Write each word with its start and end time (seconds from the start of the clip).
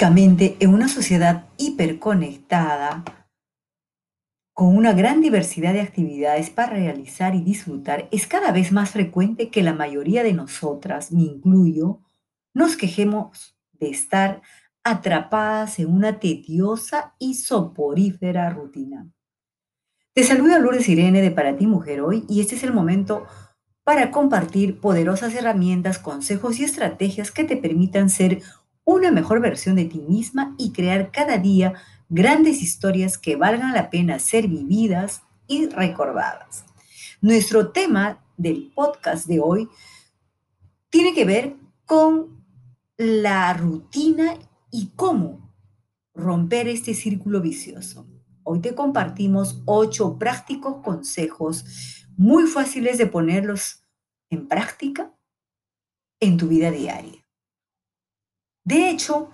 En 0.00 0.72
una 0.72 0.86
sociedad 0.86 1.46
hiperconectada, 1.56 3.02
con 4.54 4.76
una 4.76 4.92
gran 4.92 5.20
diversidad 5.20 5.72
de 5.72 5.80
actividades 5.80 6.50
para 6.50 6.74
realizar 6.74 7.34
y 7.34 7.42
disfrutar, 7.42 8.08
es 8.12 8.28
cada 8.28 8.52
vez 8.52 8.70
más 8.70 8.90
frecuente 8.90 9.50
que 9.50 9.64
la 9.64 9.72
mayoría 9.72 10.22
de 10.22 10.34
nosotras, 10.34 11.10
me 11.10 11.22
incluyo, 11.22 12.00
nos 12.54 12.76
quejemos 12.76 13.58
de 13.72 13.90
estar 13.90 14.40
atrapadas 14.84 15.80
en 15.80 15.92
una 15.92 16.20
tediosa 16.20 17.16
y 17.18 17.34
soporífera 17.34 18.50
rutina. 18.50 19.10
Te 20.12 20.22
saluda 20.22 20.60
Lourdes 20.60 20.88
Irene 20.88 21.22
de 21.22 21.32
Para 21.32 21.56
ti 21.56 21.66
Mujer 21.66 22.02
hoy 22.02 22.24
y 22.28 22.40
este 22.40 22.54
es 22.54 22.62
el 22.62 22.72
momento 22.72 23.26
para 23.82 24.12
compartir 24.12 24.78
poderosas 24.78 25.34
herramientas, 25.34 25.98
consejos 25.98 26.60
y 26.60 26.64
estrategias 26.64 27.32
que 27.32 27.42
te 27.42 27.56
permitan 27.56 28.10
ser 28.10 28.42
una 28.88 29.10
mejor 29.10 29.42
versión 29.42 29.76
de 29.76 29.84
ti 29.84 29.98
misma 29.98 30.54
y 30.56 30.72
crear 30.72 31.10
cada 31.10 31.36
día 31.36 31.74
grandes 32.08 32.62
historias 32.62 33.18
que 33.18 33.36
valgan 33.36 33.74
la 33.74 33.90
pena 33.90 34.18
ser 34.18 34.48
vividas 34.48 35.20
y 35.46 35.66
recordadas. 35.66 36.64
Nuestro 37.20 37.70
tema 37.70 38.24
del 38.38 38.72
podcast 38.74 39.26
de 39.26 39.40
hoy 39.40 39.68
tiene 40.88 41.12
que 41.12 41.26
ver 41.26 41.56
con 41.84 42.42
la 42.96 43.52
rutina 43.52 44.38
y 44.70 44.86
cómo 44.96 45.52
romper 46.14 46.66
este 46.66 46.94
círculo 46.94 47.42
vicioso. 47.42 48.06
Hoy 48.42 48.60
te 48.60 48.74
compartimos 48.74 49.60
ocho 49.66 50.18
prácticos 50.18 50.82
consejos 50.82 52.06
muy 52.16 52.46
fáciles 52.46 52.96
de 52.96 53.06
ponerlos 53.06 53.84
en 54.30 54.48
práctica 54.48 55.12
en 56.20 56.38
tu 56.38 56.48
vida 56.48 56.70
diaria. 56.70 57.27
De 58.68 58.90
hecho, 58.90 59.30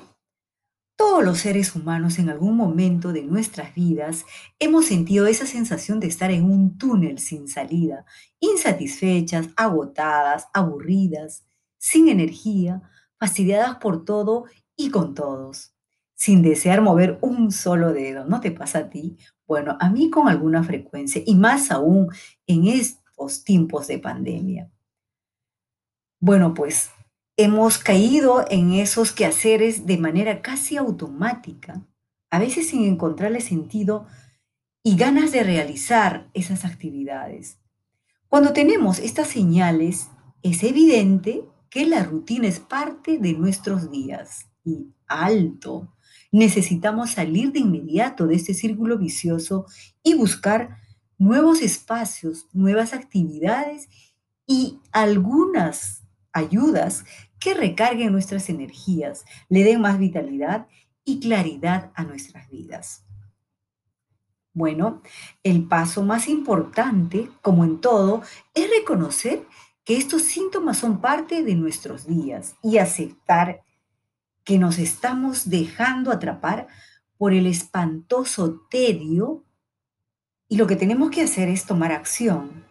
todos 0.97 1.25
los 1.25 1.39
seres 1.39 1.75
humanos 1.75 2.21
en 2.21 2.31
algún 2.31 2.57
momento 2.57 3.13
de 3.13 3.25
nuestras 3.25 3.75
vidas 3.75 4.25
hemos 4.61 4.87
sentido 4.87 5.27
esa 5.27 5.45
sensación 5.45 5.99
de 5.99 6.07
estar 6.07 6.31
en 6.31 6.45
un 6.45 6.79
túnel 6.79 7.19
sin 7.19 7.49
salida, 7.49 8.07
insatisfechas, 8.39 9.49
agotadas, 9.57 10.47
aburridas, 10.55 11.45
sin 11.79 12.09
energía, 12.09 12.83
fastidiadas 13.19 13.79
por 13.79 14.05
todo 14.05 14.45
y 14.77 14.91
con 14.91 15.15
todos, 15.15 15.75
sin 16.15 16.41
desear 16.41 16.81
mover 16.81 17.19
un 17.21 17.51
solo 17.51 17.93
dedo. 17.93 18.27
¿No 18.27 18.41
te 18.41 18.53
pasa 18.53 18.79
a 18.79 18.89
ti? 18.89 19.19
Bueno, 19.49 19.77
a 19.81 19.91
mí 19.91 20.11
con 20.11 20.29
alguna 20.29 20.63
frecuencia 20.63 21.21
y 21.27 21.35
más 21.35 21.73
aún 21.73 22.07
en 22.47 22.69
estos 22.69 23.43
tiempos 23.43 23.89
de 23.89 23.99
pandemia. 23.99 24.71
Bueno, 26.21 26.55
pues 26.55 26.93
hemos 27.37 27.79
caído 27.79 28.45
en 28.49 28.73
esos 28.73 29.13
quehaceres 29.13 29.87
de 29.87 29.99
manera 29.99 30.41
casi 30.41 30.77
automática, 30.77 31.85
a 32.31 32.39
veces 32.39 32.69
sin 32.69 32.85
encontrarle 32.85 33.41
sentido 33.41 34.07
y 34.83 34.97
ganas 34.97 35.33
de 35.33 35.43
realizar 35.43 36.31
esas 36.35 36.65
actividades. 36.65 37.59
Cuando 38.29 38.53
tenemos 38.53 38.99
estas 38.99 39.29
señales, 39.29 40.09
es 40.43 40.63
evidente 40.63 41.45
que 41.71 41.87
la 41.87 42.05
rutina 42.05 42.47
es 42.47 42.61
parte 42.61 43.19
de 43.19 43.33
nuestros 43.33 43.91
días 43.91 44.47
y 44.65 44.93
alto. 45.07 45.93
Necesitamos 46.31 47.13
salir 47.13 47.53
de 47.53 47.61
inmediato 47.61 48.27
de 48.27 48.37
este 48.37 48.55
círculo 48.55 48.99
vicioso 48.99 49.67
y 50.03 50.15
buscar 50.15 50.79
nuevos 51.19 51.63
espacios, 51.63 52.47
nuevas 52.53 52.93
actividades 52.93 53.89
y 54.47 54.81
algunas 54.93 56.05
ayudas 56.33 57.05
que 57.45 57.53
recarguen 57.53 58.11
nuestras 58.11 58.49
energías, 58.49 59.27
le 59.51 59.65
den 59.65 59.79
más 59.79 59.99
vitalidad 59.99 60.67
y 61.05 61.21
claridad 61.21 61.93
a 61.95 62.03
nuestras 62.03 62.49
vidas. 62.49 63.05
Bueno, 64.55 65.03
el 65.43 65.69
paso 65.69 66.03
más 66.03 66.27
importante, 66.27 67.31
como 67.43 67.65
en 67.65 67.83
todo, 67.83 68.23
es 68.55 68.71
reconocer 68.71 69.47
que 69.85 69.99
estos 69.99 70.23
síntomas 70.23 70.79
son 70.79 71.03
parte 71.03 71.45
de 71.45 71.55
nuestros 71.55 72.07
días 72.07 72.55
y 72.63 72.79
aceptar 72.79 73.63
que 74.43 74.59
nos 74.59 74.79
estamos 74.79 75.51
dejando 75.51 76.13
atrapar 76.13 76.67
por 77.19 77.35
el 77.35 77.47
espantoso 77.47 78.63
tedio 78.71 79.45
y 80.49 80.57
lo 80.57 80.67
que 80.67 80.77
tenemos 80.77 81.11
que 81.11 81.21
hacer 81.21 81.51
es 81.51 81.67
tomar 81.67 81.93
acción 81.93 82.65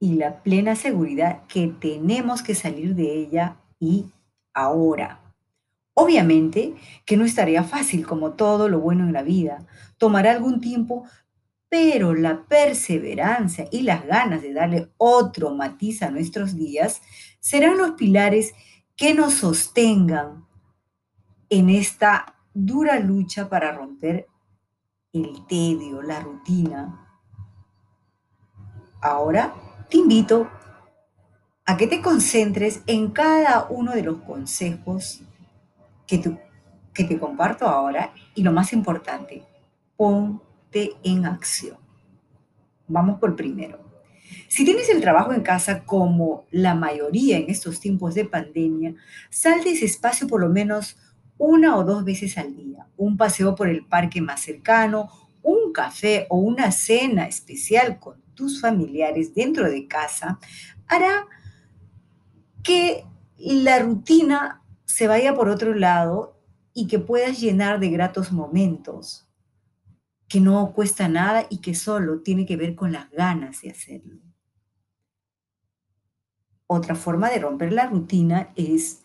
y 0.00 0.14
la 0.14 0.42
plena 0.42 0.76
seguridad 0.76 1.46
que 1.46 1.66
tenemos 1.68 2.42
que 2.42 2.54
salir 2.54 2.94
de 2.94 3.12
ella 3.12 3.58
y 3.78 4.06
ahora. 4.54 5.20
Obviamente 5.94 6.74
que 7.04 7.16
no 7.16 7.24
estaría 7.24 7.64
fácil 7.64 8.06
como 8.06 8.32
todo 8.32 8.68
lo 8.68 8.80
bueno 8.80 9.04
en 9.04 9.12
la 9.12 9.22
vida. 9.22 9.66
Tomará 9.96 10.30
algún 10.30 10.60
tiempo, 10.60 11.04
pero 11.68 12.14
la 12.14 12.44
perseverancia 12.44 13.66
y 13.70 13.82
las 13.82 14.06
ganas 14.06 14.42
de 14.42 14.52
darle 14.52 14.90
otro 14.96 15.54
matiz 15.54 16.02
a 16.02 16.10
nuestros 16.10 16.54
días 16.54 17.02
serán 17.40 17.78
los 17.78 17.92
pilares 17.92 18.54
que 18.96 19.14
nos 19.14 19.34
sostengan 19.34 20.46
en 21.50 21.70
esta 21.70 22.34
dura 22.54 22.98
lucha 22.98 23.48
para 23.48 23.72
romper 23.72 24.26
el 25.12 25.46
tedio, 25.46 26.02
la 26.02 26.20
rutina. 26.20 27.04
Ahora 29.00 29.54
te 29.88 29.98
invito 29.98 30.50
a 31.68 31.76
que 31.76 31.86
te 31.86 32.00
concentres 32.00 32.80
en 32.86 33.10
cada 33.10 33.66
uno 33.68 33.92
de 33.92 34.02
los 34.02 34.22
consejos 34.22 35.20
que, 36.06 36.18
que 36.94 37.04
te 37.04 37.18
comparto 37.18 37.66
ahora 37.66 38.14
y 38.34 38.42
lo 38.42 38.52
más 38.52 38.72
importante, 38.72 39.42
ponte 39.94 40.92
en 41.04 41.26
acción. 41.26 41.76
Vamos 42.86 43.20
por 43.20 43.36
primero. 43.36 43.78
Si 44.48 44.64
tienes 44.64 44.88
el 44.88 45.02
trabajo 45.02 45.34
en 45.34 45.42
casa 45.42 45.84
como 45.84 46.46
la 46.50 46.74
mayoría 46.74 47.36
en 47.36 47.50
estos 47.50 47.80
tiempos 47.80 48.14
de 48.14 48.24
pandemia, 48.24 48.94
sal 49.28 49.62
de 49.62 49.72
ese 49.72 49.84
espacio 49.84 50.26
por 50.26 50.40
lo 50.40 50.48
menos 50.48 50.96
una 51.36 51.76
o 51.76 51.84
dos 51.84 52.02
veces 52.02 52.38
al 52.38 52.56
día. 52.56 52.86
Un 52.96 53.18
paseo 53.18 53.54
por 53.54 53.68
el 53.68 53.84
parque 53.84 54.22
más 54.22 54.40
cercano, 54.40 55.10
un 55.42 55.70
café 55.74 56.26
o 56.30 56.38
una 56.38 56.72
cena 56.72 57.26
especial 57.28 57.98
con 58.00 58.22
tus 58.32 58.58
familiares 58.58 59.34
dentro 59.34 59.70
de 59.70 59.86
casa 59.86 60.38
hará 60.86 61.26
que 62.62 63.04
la 63.36 63.78
rutina 63.78 64.62
se 64.84 65.06
vaya 65.06 65.34
por 65.34 65.48
otro 65.48 65.74
lado 65.74 66.40
y 66.72 66.86
que 66.86 66.98
puedas 66.98 67.40
llenar 67.40 67.80
de 67.80 67.90
gratos 67.90 68.32
momentos 68.32 69.28
que 70.28 70.40
no 70.40 70.72
cuesta 70.72 71.08
nada 71.08 71.46
y 71.48 71.58
que 71.58 71.74
solo 71.74 72.20
tiene 72.20 72.44
que 72.44 72.56
ver 72.56 72.74
con 72.74 72.92
las 72.92 73.10
ganas 73.10 73.62
de 73.62 73.70
hacerlo. 73.70 74.20
Otra 76.66 76.94
forma 76.94 77.30
de 77.30 77.38
romper 77.38 77.72
la 77.72 77.86
rutina 77.86 78.52
es 78.54 79.02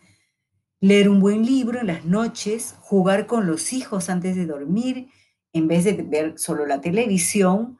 leer 0.81 1.07
un 1.07 1.21
buen 1.21 1.45
libro 1.45 1.79
en 1.79 1.87
las 1.87 2.03
noches, 2.03 2.75
jugar 2.81 3.25
con 3.25 3.47
los 3.47 3.71
hijos 3.71 4.09
antes 4.09 4.35
de 4.35 4.45
dormir, 4.45 5.09
en 5.53 5.69
vez 5.69 5.85
de 5.85 5.93
ver 5.93 6.37
solo 6.37 6.65
la 6.65 6.81
televisión, 6.81 7.79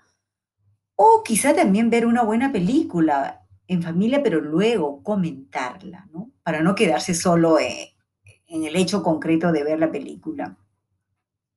o 0.96 1.22
quizá 1.26 1.54
también 1.54 1.90
ver 1.90 2.06
una 2.06 2.24
buena 2.24 2.54
película 2.54 3.43
en 3.68 3.82
familia, 3.82 4.22
pero 4.24 4.42
luego 4.42 5.02
comentarla, 5.04 6.08
¿no? 6.12 6.32
Para 6.44 6.62
no 6.62 6.76
quedarse 6.76 7.14
solo 7.14 7.60
eh, 7.60 7.94
en 8.48 8.64
el 8.64 8.76
hecho 8.76 9.04
concreto 9.04 9.52
de 9.52 9.64
ver 9.64 9.80
la 9.80 9.92
película. 9.92 10.58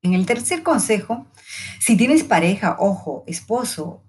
En 0.01 0.13
el 0.13 0.25
tercer 0.25 0.63
consejo, 0.63 1.27
si 1.79 1.97
tienes 1.97 2.23
pareja, 2.23 2.77
ojo, 2.79 3.23
esposo 3.27 4.03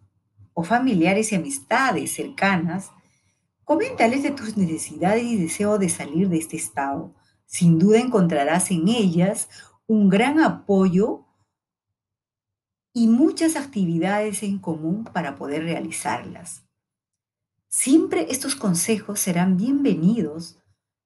o 0.54 0.62
familiares 0.62 1.32
y 1.32 1.36
amistades 1.36 2.12
cercanas, 2.12 2.90
coméntales 3.64 4.22
de 4.22 4.30
tus 4.30 4.56
necesidades 4.56 5.24
y 5.24 5.36
deseo 5.36 5.78
de 5.78 5.88
salir 5.88 6.28
de 6.28 6.38
este 6.38 6.56
estado. 6.56 7.14
Sin 7.46 7.78
duda 7.78 7.98
encontrarás 7.98 8.70
en 8.70 8.88
ellas 8.88 9.48
un 9.86 10.08
gran 10.08 10.40
apoyo 10.40 11.24
y 12.92 13.08
muchas 13.08 13.56
actividades 13.56 14.42
en 14.42 14.58
común 14.58 15.04
para 15.04 15.36
poder 15.36 15.62
realizarlas. 15.64 16.67
Siempre 17.70 18.28
estos 18.30 18.56
consejos 18.56 19.20
serán 19.20 19.58
bienvenidos. 19.58 20.56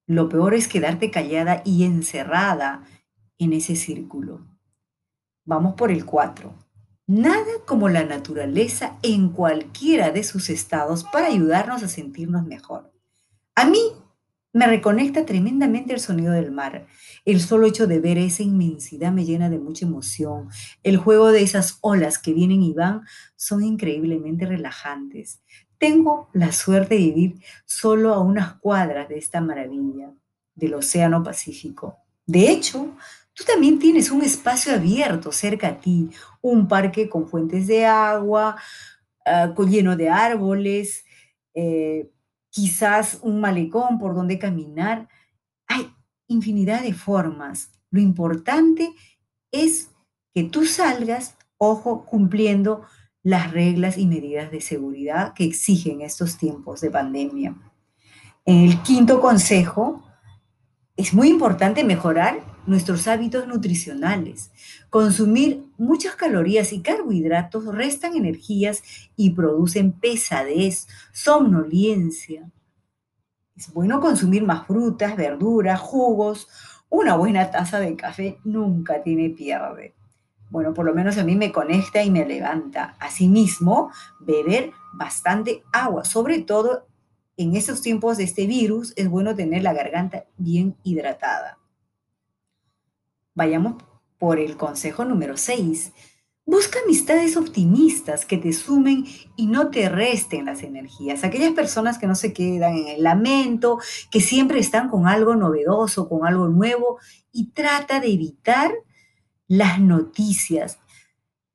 Lo 0.07 0.29
peor 0.29 0.53
es 0.53 0.69
quedarte 0.69 1.11
callada 1.11 1.61
y 1.65 1.83
encerrada 1.83 2.85
en 3.37 3.51
ese 3.51 3.75
círculo. 3.75 4.47
Vamos 5.43 5.73
por 5.73 5.91
el 5.91 6.05
4. 6.05 6.55
Nada 7.05 7.51
como 7.65 7.89
la 7.89 8.05
naturaleza 8.05 8.97
en 9.01 9.27
cualquiera 9.27 10.11
de 10.11 10.23
sus 10.23 10.49
estados 10.49 11.03
para 11.03 11.27
ayudarnos 11.27 11.83
a 11.83 11.89
sentirnos 11.89 12.45
mejor. 12.45 12.93
A 13.55 13.65
mí 13.65 13.81
me 14.53 14.65
reconecta 14.65 15.25
tremendamente 15.25 15.93
el 15.93 15.99
sonido 15.99 16.31
del 16.31 16.51
mar. 16.51 16.87
El 17.25 17.41
solo 17.41 17.67
hecho 17.67 17.87
de 17.87 17.99
ver 17.99 18.17
esa 18.17 18.41
inmensidad 18.41 19.11
me 19.11 19.25
llena 19.25 19.49
de 19.49 19.59
mucha 19.59 19.85
emoción. 19.85 20.47
El 20.81 20.95
juego 20.95 21.33
de 21.33 21.41
esas 21.41 21.79
olas 21.81 22.19
que 22.19 22.33
vienen 22.33 22.61
y 22.61 22.71
van 22.71 23.01
son 23.35 23.65
increíblemente 23.65 24.45
relajantes. 24.45 25.41
Tengo 25.83 26.29
la 26.31 26.53
suerte 26.53 26.95
de 26.95 27.01
vivir 27.01 27.35
solo 27.65 28.13
a 28.13 28.19
unas 28.21 28.53
cuadras 28.53 29.09
de 29.09 29.17
esta 29.17 29.41
maravilla 29.41 30.13
del 30.55 30.75
Océano 30.75 31.21
Pacífico. 31.21 31.97
De 32.25 32.49
hecho, 32.49 32.95
Tú 33.35 33.43
también 33.45 33.79
tienes 33.79 34.11
un 34.11 34.21
espacio 34.21 34.75
abierto 34.75 35.31
cerca 35.31 35.69
a 35.69 35.77
ti, 35.79 36.11
un 36.41 36.67
parque 36.67 37.09
con 37.09 37.27
fuentes 37.27 37.65
de 37.65 37.83
agua, 37.83 38.57
con- 39.55 39.71
lleno 39.71 39.95
de 39.95 40.07
árboles, 40.09 41.03
eh, 41.55 42.11
quizás 42.51 43.17
un 43.23 43.41
malecón 43.41 43.97
por 43.97 44.13
donde 44.13 44.37
caminar. 44.37 45.09
Hay 45.67 45.91
infinidad 46.27 46.83
de 46.83 46.93
formas. 46.93 47.71
Lo 47.89 47.99
importante 47.99 48.93
es 49.51 49.89
que 50.33 50.43
tú 50.43 50.65
salgas, 50.65 51.35
ojo, 51.57 52.05
cumpliendo 52.05 52.83
las 53.23 53.51
reglas 53.51 53.97
y 53.97 54.05
medidas 54.05 54.51
de 54.51 54.61
seguridad 54.61 55.33
que 55.33 55.45
exigen 55.45 56.01
estos 56.01 56.37
tiempos 56.37 56.81
de 56.81 56.91
pandemia. 56.91 57.55
En 58.45 58.65
el 58.65 58.81
quinto 58.83 59.21
consejo, 59.21 60.03
es 60.97 61.13
muy 61.13 61.29
importante 61.29 61.83
mejorar 61.83 62.43
nuestros 62.65 63.07
hábitos 63.07 63.47
nutricionales. 63.47 64.51
Consumir 64.89 65.63
muchas 65.77 66.15
calorías 66.15 66.73
y 66.73 66.81
carbohidratos 66.81 67.65
restan 67.65 68.15
energías 68.15 68.83
y 69.15 69.31
producen 69.31 69.93
pesadez, 69.93 70.87
somnolencia. 71.11 72.51
Es 73.55 73.71
bueno 73.71 74.01
consumir 74.01 74.43
más 74.43 74.67
frutas, 74.67 75.15
verduras, 75.15 75.79
jugos. 75.79 76.47
Una 76.89 77.15
buena 77.15 77.49
taza 77.51 77.79
de 77.79 77.95
café 77.95 78.37
nunca 78.43 79.01
tiene 79.01 79.29
pierde. 79.29 79.93
Bueno, 80.53 80.75
por 80.75 80.85
lo 80.85 80.93
menos 80.93 81.17
a 81.17 81.23
mí 81.23 81.35
me 81.35 81.51
conecta 81.51 82.03
y 82.03 82.11
me 82.11 82.27
levanta. 82.27 82.95
Asimismo, 82.99 83.89
beber 84.19 84.71
bastante 84.93 85.63
agua, 85.73 86.05
sobre 86.05 86.41
todo 86.41 86.85
en 87.37 87.55
estos 87.55 87.81
tiempos 87.81 88.17
de 88.17 88.25
este 88.25 88.45
virus, 88.45 88.93
es 88.95 89.09
bueno 89.09 89.33
tener 89.33 89.63
la 89.63 89.73
garganta 89.73 90.25
bien 90.37 90.77
hidratada. 90.83 91.57
Vayamos 93.33 93.81
por 94.19 94.37
el 94.37 94.55
consejo 94.55 95.05
número 95.05 95.37
6. 95.37 95.91
Busca 96.45 96.77
amistades 96.85 97.35
optimistas 97.35 98.23
que 98.23 98.37
te 98.37 98.53
sumen 98.53 99.05
y 99.35 99.47
no 99.47 99.71
te 99.71 99.89
resten 99.89 100.45
las 100.45 100.61
energías. 100.61 101.23
Aquellas 101.23 101.53
personas 101.53 101.97
que 101.97 102.05
no 102.05 102.13
se 102.13 102.31
quedan 102.31 102.77
en 102.77 102.89
el 102.89 103.01
lamento, 103.01 103.79
que 104.11 104.21
siempre 104.21 104.59
están 104.59 104.89
con 104.89 105.07
algo 105.07 105.35
novedoso, 105.35 106.07
con 106.07 106.27
algo 106.27 106.47
nuevo, 106.47 106.99
y 107.31 107.49
trata 107.53 107.99
de 107.99 108.13
evitar 108.13 108.71
las 109.47 109.79
noticias. 109.79 110.79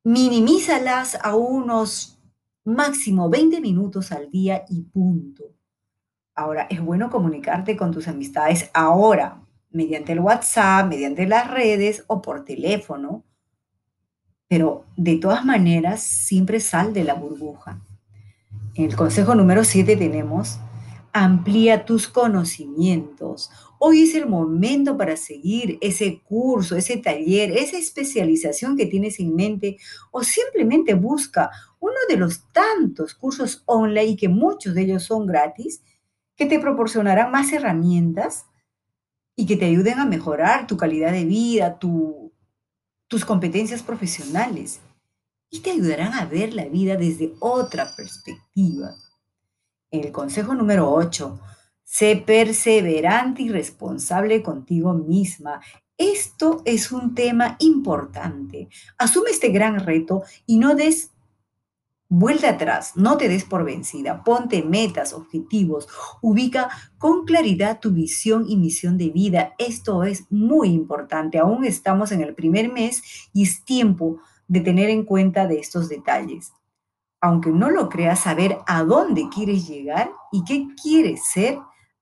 Minimízalas 0.04 1.18
a 1.22 1.34
unos 1.34 2.18
máximo 2.64 3.28
20 3.28 3.60
minutos 3.60 4.12
al 4.12 4.30
día 4.30 4.64
y 4.68 4.82
punto. 4.82 5.44
Ahora, 6.34 6.66
es 6.70 6.80
bueno 6.80 7.10
comunicarte 7.10 7.76
con 7.76 7.90
tus 7.90 8.06
amistades 8.06 8.70
ahora, 8.72 9.40
mediante 9.70 10.12
el 10.12 10.20
WhatsApp, 10.20 10.86
mediante 10.88 11.26
las 11.26 11.50
redes 11.50 12.04
o 12.06 12.22
por 12.22 12.44
teléfono, 12.44 13.24
pero 14.46 14.84
de 14.96 15.16
todas 15.16 15.44
maneras 15.44 16.02
siempre 16.02 16.60
sal 16.60 16.92
de 16.92 17.04
la 17.04 17.14
burbuja. 17.14 17.80
El 18.74 18.94
consejo 18.94 19.34
número 19.34 19.64
7 19.64 19.96
tenemos, 19.96 20.58
amplía 21.12 21.84
tus 21.84 22.08
conocimientos. 22.08 23.50
Hoy 23.80 24.02
es 24.02 24.14
el 24.14 24.26
momento 24.26 24.96
para 24.96 25.16
seguir 25.16 25.78
ese 25.80 26.20
curso, 26.22 26.76
ese 26.76 26.96
taller, 26.96 27.52
esa 27.56 27.78
especialización 27.78 28.76
que 28.76 28.86
tienes 28.86 29.20
en 29.20 29.34
mente 29.34 29.78
o 30.10 30.22
simplemente 30.24 30.94
busca 30.94 31.50
uno 31.80 31.94
de 32.08 32.16
los 32.16 32.42
tantos 32.52 33.14
cursos 33.14 33.62
online 33.66 34.16
que 34.16 34.28
muchos 34.28 34.74
de 34.74 34.82
ellos 34.82 35.04
son 35.04 35.26
gratis 35.26 35.82
que 36.34 36.46
te 36.46 36.58
proporcionarán 36.58 37.30
más 37.30 37.52
herramientas 37.52 38.46
y 39.36 39.46
que 39.46 39.56
te 39.56 39.66
ayuden 39.66 40.00
a 40.00 40.06
mejorar 40.06 40.66
tu 40.66 40.76
calidad 40.76 41.12
de 41.12 41.24
vida, 41.24 41.78
tu- 41.78 42.32
tus 43.06 43.24
competencias 43.24 43.82
profesionales 43.82 44.80
y 45.50 45.60
te 45.60 45.70
ayudarán 45.70 46.12
a 46.14 46.26
ver 46.26 46.52
la 46.52 46.66
vida 46.66 46.96
desde 46.96 47.32
otra 47.40 47.94
perspectiva. 47.96 48.94
El 49.90 50.12
consejo 50.12 50.54
número 50.54 50.92
8: 50.92 51.40
sé 51.90 52.16
perseverante 52.16 53.42
y 53.42 53.48
responsable 53.48 54.42
contigo 54.42 54.92
misma. 54.92 55.60
Esto 55.96 56.60
es 56.66 56.92
un 56.92 57.14
tema 57.14 57.56
importante. 57.60 58.68
Asume 58.98 59.30
este 59.30 59.48
gran 59.48 59.80
reto 59.80 60.22
y 60.46 60.58
no 60.58 60.74
des 60.74 61.12
Vuelta 62.10 62.48
atrás, 62.48 62.92
no 62.96 63.18
te 63.18 63.28
des 63.28 63.44
por 63.44 63.66
vencida, 63.66 64.24
ponte 64.24 64.62
metas, 64.62 65.12
objetivos, 65.12 65.86
ubica 66.22 66.70
con 66.96 67.26
claridad 67.26 67.80
tu 67.80 67.90
visión 67.90 68.46
y 68.48 68.56
misión 68.56 68.96
de 68.96 69.10
vida. 69.10 69.52
Esto 69.58 70.04
es 70.04 70.24
muy 70.30 70.68
importante. 70.68 71.38
Aún 71.38 71.66
estamos 71.66 72.10
en 72.10 72.22
el 72.22 72.34
primer 72.34 72.72
mes 72.72 73.02
y 73.34 73.42
es 73.42 73.62
tiempo 73.62 74.20
de 74.46 74.60
tener 74.60 74.88
en 74.88 75.04
cuenta 75.04 75.46
de 75.46 75.58
estos 75.58 75.90
detalles. 75.90 76.54
Aunque 77.20 77.50
no 77.50 77.68
lo 77.68 77.90
creas, 77.90 78.20
saber 78.20 78.56
a 78.66 78.84
dónde 78.84 79.28
quieres 79.28 79.68
llegar 79.68 80.10
y 80.32 80.44
qué 80.44 80.66
quieres 80.82 81.26
ser, 81.26 81.58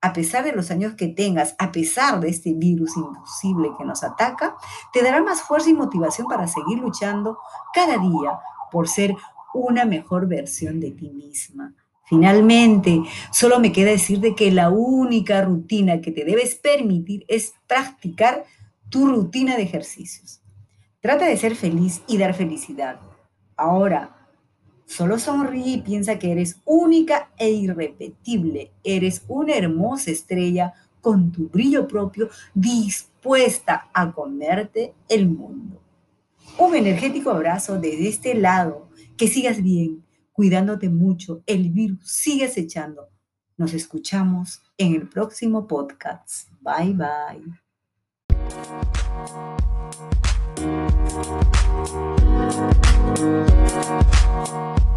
a 0.06 0.12
pesar 0.12 0.44
de 0.44 0.52
los 0.52 0.70
años 0.70 0.94
que 0.94 1.08
tengas, 1.08 1.56
a 1.58 1.72
pesar 1.72 2.20
de 2.20 2.28
este 2.28 2.54
virus 2.54 2.96
imposible 2.96 3.70
que 3.76 3.84
nos 3.84 4.04
ataca, 4.04 4.56
te 4.92 5.02
dará 5.02 5.20
más 5.20 5.42
fuerza 5.42 5.68
y 5.68 5.74
motivación 5.74 6.28
para 6.28 6.46
seguir 6.46 6.78
luchando 6.78 7.38
cada 7.74 7.98
día 7.98 8.38
por 8.70 8.86
ser 8.88 9.16
una 9.52 9.84
mejor 9.84 10.28
versión 10.28 10.78
de 10.78 10.92
ti 10.92 11.10
misma. 11.10 11.74
Finalmente, 12.04 13.02
solo 13.32 13.58
me 13.58 13.72
queda 13.72 13.90
decirte 13.90 14.36
que 14.36 14.52
la 14.52 14.70
única 14.70 15.42
rutina 15.42 16.00
que 16.00 16.12
te 16.12 16.24
debes 16.24 16.54
permitir 16.54 17.24
es 17.26 17.54
practicar 17.66 18.44
tu 18.88 19.08
rutina 19.08 19.56
de 19.56 19.64
ejercicios. 19.64 20.40
Trata 21.00 21.24
de 21.24 21.36
ser 21.36 21.56
feliz 21.56 22.02
y 22.06 22.16
dar 22.16 22.32
felicidad. 22.32 23.00
Ahora, 23.56 24.15
solo 24.86 25.18
sonríe 25.18 25.74
y 25.74 25.82
piensa 25.82 26.18
que 26.18 26.32
eres 26.32 26.60
única 26.64 27.30
e 27.36 27.50
irrepetible. 27.50 28.72
Eres 28.82 29.22
una 29.28 29.54
hermosa 29.54 30.10
estrella 30.10 30.72
con 31.00 31.30
tu 31.30 31.48
brillo 31.48 31.86
propio 31.86 32.30
dispuesta 32.54 33.90
a 33.92 34.12
comerte 34.12 34.94
el 35.08 35.28
mundo. 35.28 35.80
Un 36.58 36.74
energético 36.74 37.30
abrazo 37.30 37.78
desde 37.78 38.08
este 38.08 38.34
lado. 38.34 38.88
Que 39.16 39.28
sigas 39.28 39.62
bien, 39.62 40.04
cuidándote 40.32 40.88
mucho. 40.88 41.42
El 41.46 41.70
virus 41.70 42.10
sigue 42.10 42.46
acechando. 42.46 43.08
Nos 43.56 43.72
escuchamos 43.72 44.62
en 44.78 44.94
el 44.94 45.08
próximo 45.08 45.66
podcast. 45.66 46.48
Bye 46.60 46.94
bye. 46.94 47.42
Thank 50.66 50.90
you. 54.90 54.95